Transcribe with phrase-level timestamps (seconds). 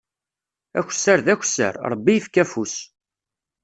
[0.79, 2.75] Akessar d akessar, Ṛebbi ifka afus.